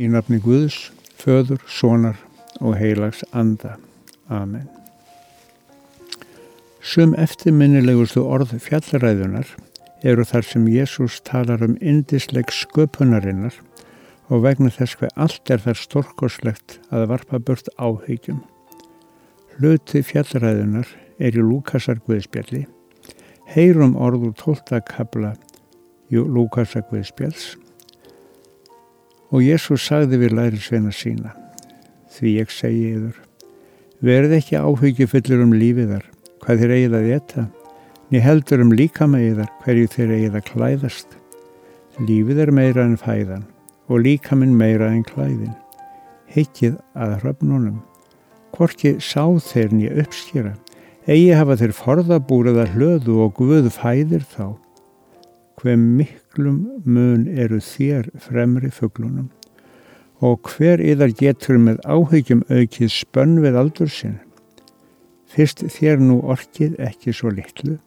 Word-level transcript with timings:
Í 0.00 0.08
nafni 0.08 0.38
Guðs, 0.40 0.90
föður, 1.20 1.60
sonar 1.68 2.16
og 2.60 2.78
heilags 2.80 3.20
anda. 3.36 3.76
Amen. 4.32 4.64
Sum 6.82 7.12
eftirminnilegustu 7.20 8.24
orð 8.24 8.54
fjallaræðunar 8.64 9.50
eru 10.02 10.24
þar 10.26 10.46
sem 10.48 10.64
Jésús 10.72 11.20
talar 11.28 11.62
um 11.62 11.76
indisleg 11.78 12.50
sköpunarinnar 12.50 13.54
og 14.32 14.42
vegna 14.46 14.72
þess 14.72 14.96
hver 14.98 15.12
allt 15.20 15.52
er 15.52 15.62
þar 15.62 15.78
stórkoslegt 15.78 16.78
að 16.90 17.06
varpa 17.12 17.38
burt 17.38 17.68
áhegjum. 17.76 18.40
Hluti 19.58 20.00
fjallaræðunar 20.08 20.88
er 21.20 21.36
í 21.36 21.44
Lúkasar 21.44 22.00
Guðspjalli. 22.06 22.64
Heyrum 23.52 23.92
orður 24.00 24.32
tóltakabla 24.40 25.36
í 26.08 26.16
Lúkasar 26.16 26.88
Guðspjalls 26.88 27.52
Og 29.32 29.40
Jésús 29.40 29.86
sagði 29.88 30.18
við 30.20 30.34
lærisveina 30.36 30.90
sína, 30.92 31.30
því 32.12 32.32
ég 32.36 32.50
segi 32.52 32.90
yður, 32.92 33.14
verð 34.04 34.34
ekki 34.36 34.58
áhyggjufullur 34.60 35.44
um 35.46 35.54
lífiðar, 35.56 36.04
hvað 36.44 36.60
þér 36.60 36.74
eigið 36.76 36.96
að 36.98 37.06
veta, 37.08 37.44
ný 38.12 38.20
heldur 38.20 38.64
um 38.64 38.74
líkamæðar 38.76 39.48
hverju 39.62 39.88
þér 39.94 40.12
eigið 40.18 40.36
að 40.36 40.48
klæðast. 40.50 41.16
Lífið 42.02 42.42
er 42.44 42.52
meira 42.52 42.84
en 42.84 42.98
fæðan 43.00 43.46
og 43.88 44.04
líkaminn 44.04 44.52
meira 44.56 44.90
en 44.92 45.00
klæðin. 45.04 45.54
Heikið 46.32 46.76
að 46.92 47.16
hröfnunum, 47.22 47.80
hvorki 48.52 48.98
sá 49.00 49.24
þeir 49.40 49.72
nýja 49.72 49.96
uppskýra, 50.04 50.52
eigi 51.08 51.32
hafa 51.36 51.56
þeir 51.60 51.72
forðabúrið 51.76 52.60
að 52.66 52.76
hlöðu 52.76 53.18
og 53.24 53.34
guð 53.40 53.72
fæðir 53.72 54.28
þá 54.28 54.52
hver 55.60 55.78
miklum 55.78 56.58
mun 56.84 57.26
eru 57.28 57.60
þér 57.62 58.10
fremri 58.20 58.70
fugglunum 58.72 59.30
og 60.22 60.52
hver 60.54 60.80
yðar 60.82 61.10
getur 61.18 61.58
með 61.58 61.80
áhyggjum 61.82 62.44
aukið 62.46 62.92
spönn 62.94 63.40
við 63.42 63.58
aldur 63.58 63.90
sinn. 63.90 64.20
Fyrst 65.26 65.64
þér 65.74 65.98
nú 65.98 66.20
orkið 66.30 66.76
ekki 66.84 67.14
svo 67.16 67.32
litlu, 67.34 67.78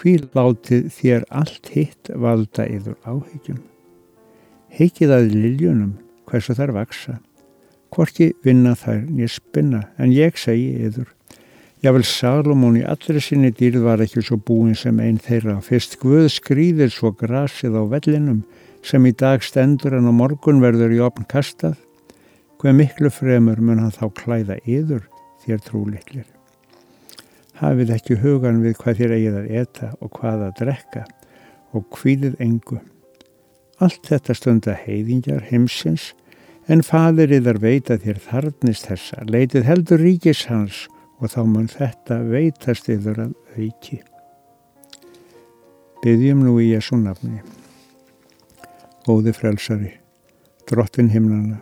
hví 0.00 0.16
látið 0.36 0.88
þér 0.96 1.26
allt 1.28 1.68
hitt 1.74 2.10
valda 2.14 2.64
yður 2.70 2.96
áhyggjum. 3.04 3.60
Heikið 4.72 5.12
að 5.18 5.28
liljunum 5.34 5.92
hversu 6.30 6.56
þar 6.56 6.72
vaksa, 6.76 7.18
hvorki 7.92 8.32
vinna 8.44 8.72
þær 8.76 9.04
nýja 9.10 9.34
spinna, 9.36 9.82
en 10.00 10.14
ég 10.14 10.40
segi 10.40 10.72
yður, 10.88 11.12
Jável 11.84 12.06
Salomón 12.08 12.78
í 12.80 12.82
allri 12.88 13.20
sinni 13.20 13.50
dýrð 13.52 13.82
var 13.84 14.00
ekki 14.00 14.22
svo 14.24 14.38
búin 14.40 14.72
sem 14.78 14.96
einn 14.96 15.18
þeirra. 15.20 15.58
Fyrst 15.60 15.98
Guð 16.00 16.30
skrýðir 16.32 16.88
svo 16.88 17.10
grasið 17.12 17.76
á 17.76 17.84
vellinum 17.90 18.38
sem 18.80 19.04
í 19.04 19.12
dag 19.12 19.44
stendur 19.44 19.98
en 19.98 20.08
á 20.08 20.12
morgun 20.16 20.62
verður 20.64 20.94
í 20.96 21.02
opn 21.04 21.26
kastað. 21.28 21.76
Hver 22.56 22.72
miklu 22.78 23.12
fremur 23.12 23.60
mun 23.60 23.82
hann 23.82 23.92
þá 23.92 24.08
klæða 24.16 24.56
yður 24.64 25.04
þér 25.44 25.62
trúliklir. 25.68 26.24
Hafið 27.60 27.92
ekki 27.98 28.18
hugan 28.24 28.64
við 28.64 28.80
hvað 28.80 28.98
þér 29.02 29.16
eigið 29.18 29.38
að 29.42 29.52
eta 29.60 29.92
og 30.00 30.14
hvað 30.16 30.48
að 30.48 30.58
drekka 30.62 31.04
og 31.76 31.86
hvíðið 31.92 32.40
engu. 32.40 32.80
Allt 33.84 34.08
þetta 34.08 34.40
stunda 34.40 34.80
heiðingjar 34.80 35.44
heimsins 35.52 36.14
en 36.72 36.80
fadir 36.80 37.36
yðar 37.36 37.60
veita 37.60 38.00
þér 38.00 38.24
þarnist 38.24 38.88
þessa, 38.88 39.24
leitið 39.28 39.68
heldur 39.68 40.00
ríkis 40.00 40.46
hans 40.48 40.86
og 41.20 41.32
þá 41.32 41.40
mun 41.48 41.68
þetta 41.70 42.18
veitast 42.28 42.90
yfir 42.92 43.20
að 43.26 43.34
auki. 43.56 44.00
Byggjum 46.02 46.42
nú 46.44 46.56
í 46.60 46.72
Jésu 46.74 46.98
nafni. 47.00 47.40
Góði 49.06 49.32
frelsari, 49.36 49.92
drottin 50.68 51.12
himnana, 51.12 51.60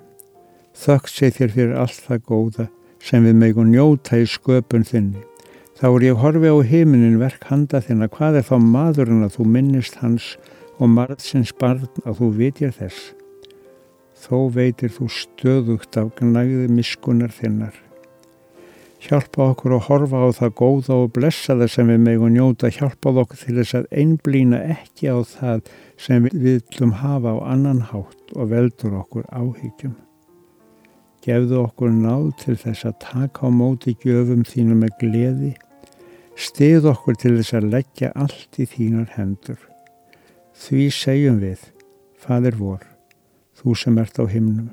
þökk 0.81 1.11
sé 1.13 1.31
þér 1.37 1.55
fyrir 1.55 1.77
allt 1.85 2.01
það 2.07 2.25
góða 2.31 2.67
sem 3.05 3.27
við 3.27 3.39
megum 3.43 3.71
njóta 3.71 4.19
í 4.19 4.27
sköpun 4.29 4.87
þinni. 4.89 5.23
Þá 5.75 5.87
er 5.91 6.07
ég 6.07 6.21
horfi 6.23 6.51
á 6.51 6.57
heiminin 6.65 7.21
verk 7.21 7.45
handa 7.51 7.83
þinna, 7.85 8.09
hvað 8.09 8.41
er 8.41 8.49
þá 8.49 8.57
maðurinn 8.63 9.27
að 9.27 9.37
þú 9.37 9.49
minnist 9.57 9.99
hans 10.01 10.35
og 10.81 10.91
marðsins 10.91 11.53
barn 11.61 11.91
að 12.07 12.23
þú 12.23 12.31
vitjar 12.41 12.75
þess. 12.79 13.13
Þó 14.25 14.49
veitir 14.55 14.95
þú 14.95 15.11
stöðugt 15.13 15.99
af 16.01 16.15
gnæði 16.17 16.71
miskunar 16.73 17.35
þinnar 17.35 17.84
Hjálpa 19.05 19.51
okkur 19.51 19.75
að 19.77 19.83
horfa 19.85 20.21
á 20.25 20.29
það 20.33 20.53
góða 20.57 20.95
og 21.03 21.11
blessaða 21.13 21.67
sem 21.69 21.91
við 21.93 21.99
megum 22.07 22.31
njóta. 22.33 22.71
Hjálpa 22.73 23.11
okkur 23.21 23.37
til 23.37 23.57
þess 23.59 23.77
að 23.77 23.89
einblýna 24.01 24.61
ekki 24.79 25.11
á 25.13 25.21
það 25.29 25.67
sem 26.01 26.25
við 26.25 26.39
viljum 26.47 26.95
hafa 27.03 27.35
á 27.37 27.53
annan 27.53 27.83
hátt 27.91 28.33
og 28.33 28.49
veldur 28.55 28.97
okkur 29.03 29.27
áhyggjum. 29.29 29.93
Gefðu 31.25 31.61
okkur 31.67 31.93
náð 31.93 32.31
til 32.41 32.57
þess 32.63 32.89
að 32.89 32.97
taka 33.05 33.45
á 33.45 33.51
móti 33.53 33.93
gjöfum 34.01 34.49
þínum 34.49 34.81
með 34.87 34.97
gleði. 35.03 35.53
Stið 36.41 36.89
okkur 36.95 37.21
til 37.21 37.37
þess 37.37 37.59
að 37.61 37.71
leggja 37.77 38.13
allt 38.17 38.57
í 38.57 38.65
þínar 38.73 39.13
hendur. 39.19 39.61
Því 40.57 40.89
segjum 40.97 41.43
við, 41.45 41.61
Fadir 42.17 42.57
vor, 42.57 42.81
þú 43.53 43.77
sem 43.77 44.01
ert 44.01 44.17
á 44.17 44.25
himnum. 44.25 44.73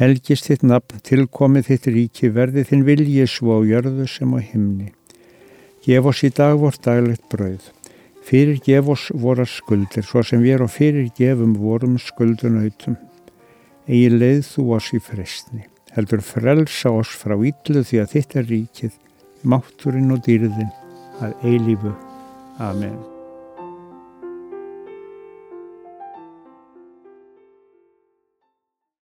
Helgist 0.00 0.46
þitt 0.48 0.62
nafn, 0.64 1.02
tilkomið 1.04 1.66
þitt 1.66 1.86
ríki, 1.92 2.28
verði 2.32 2.62
þinn 2.70 2.86
vilji 2.86 3.26
svo 3.28 3.58
á 3.60 3.68
jörðu 3.68 4.06
sem 4.08 4.32
á 4.32 4.40
himni. 4.40 4.94
Gef 5.84 6.08
oss 6.08 6.24
í 6.24 6.30
dag 6.32 6.56
vort 6.62 6.80
daglegt 6.86 7.26
brauð. 7.28 7.66
Fyrir 8.24 8.62
gef 8.64 8.88
oss 8.88 9.10
vorar 9.12 9.50
skuldir, 9.52 10.00
svo 10.00 10.24
sem 10.24 10.40
við 10.40 10.56
erum 10.56 10.72
fyrir 10.72 11.12
gefum 11.20 11.52
vorum 11.60 12.00
skuldunautum. 12.00 12.96
Egi 13.84 14.08
leið 14.16 14.42
þú 14.48 14.66
oss 14.78 14.90
í 14.96 15.04
frestni. 15.04 15.66
Heldur 15.92 16.24
frelsa 16.24 16.96
oss 16.96 17.12
frá 17.20 17.36
ítlu 17.36 17.84
því 17.84 18.00
að 18.00 18.12
þitt 18.16 18.36
er 18.40 18.52
ríkið, 18.56 18.98
mátturinn 19.44 20.16
og 20.16 20.24
dýrðin 20.24 20.72
að 21.20 21.36
eilífu. 21.44 21.96
Amen. 22.56 23.19